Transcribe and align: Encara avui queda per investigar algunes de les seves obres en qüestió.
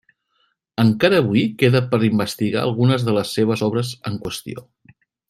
Encara 0.83 1.19
avui 1.23 1.43
queda 1.63 1.81
per 1.93 1.99
investigar 2.09 2.63
algunes 2.63 3.05
de 3.11 3.15
les 3.19 3.35
seves 3.39 3.65
obres 3.69 3.93
en 4.13 4.19
qüestió. 4.25 4.65